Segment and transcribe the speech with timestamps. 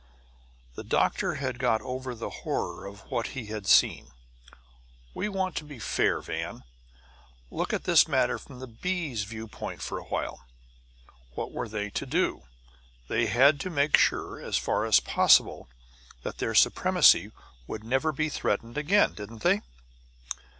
[0.73, 4.07] The doctor had got over the horror of what he had seen.
[5.13, 6.63] "We want to be fair, Van.
[7.51, 10.43] Look at this matter from the bees' view point for awhile.
[11.35, 12.45] What were they to do?
[13.09, 15.69] They had to make sure, as far as possible,
[16.23, 17.31] that their supremacy
[17.67, 19.13] would never be threatened again.
[19.13, 19.61] Didn't they?"